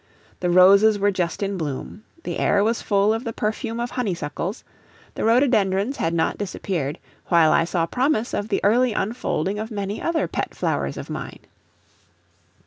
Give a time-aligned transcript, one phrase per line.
[0.39, 4.63] The roses were just in bloom, the air was full of the perfume of honeysuckles,
[5.13, 10.01] the rhododendrons had not disappeared, while I saw promise of the early unfolding of many
[10.01, 11.41] other pet flowers of mine.